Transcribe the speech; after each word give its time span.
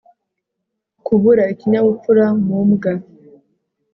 kubura 1.05 1.43
ikinyabupfura 1.53 2.25
mu 2.45 2.57
mbwa 2.69 2.93